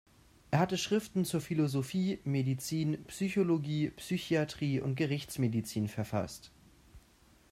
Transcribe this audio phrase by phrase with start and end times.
[0.49, 6.51] Er hatte Schriften zur Philosophie, Medizin, Psychologie, Psychiatrie und Gerichtsmedizin verfasst.